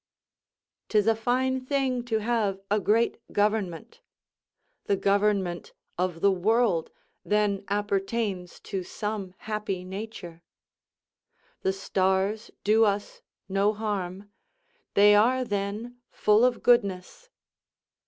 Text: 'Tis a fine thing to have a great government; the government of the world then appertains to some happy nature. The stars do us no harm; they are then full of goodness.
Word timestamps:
'Tis 0.89 1.05
a 1.05 1.13
fine 1.15 1.63
thing 1.63 2.03
to 2.03 2.17
have 2.17 2.59
a 2.71 2.79
great 2.79 3.19
government; 3.31 4.01
the 4.85 4.95
government 4.97 5.73
of 5.95 6.21
the 6.21 6.31
world 6.31 6.89
then 7.23 7.63
appertains 7.67 8.59
to 8.59 8.81
some 8.83 9.35
happy 9.45 9.83
nature. 9.85 10.41
The 11.61 11.71
stars 11.73 12.49
do 12.63 12.83
us 12.83 13.21
no 13.47 13.73
harm; 13.73 14.31
they 14.95 15.13
are 15.13 15.43
then 15.45 15.99
full 16.09 16.45
of 16.45 16.63
goodness. 16.63 17.29